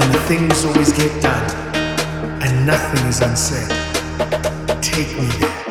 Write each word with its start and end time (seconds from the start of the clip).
and 0.00 0.14
the 0.14 0.20
things 0.28 0.64
always 0.64 0.92
get 0.92 1.22
done, 1.22 1.50
and 2.42 2.66
nothing 2.66 3.06
is 3.08 3.20
unsaid. 3.20 3.70
Take 4.82 5.12
me 5.20 5.26
there. 5.42 5.64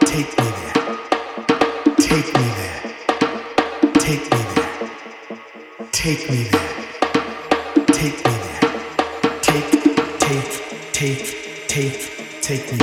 Take 0.00 0.30
me 0.38 0.48
there. 0.60 0.74
Take 1.98 2.30
me 2.38 2.46
there. 2.58 2.82
Take 3.94 4.30
me 4.32 4.42
there. 4.54 4.74
Take 5.92 6.30
me 6.30 6.42
there. 6.44 6.74
Take 7.86 8.18
me 8.26 8.34
there. 8.46 8.64
Take, 9.42 9.70
take, 10.18 10.52
take, 10.92 11.68
take, 11.68 12.42
take 12.42 12.72
me. 12.72 12.77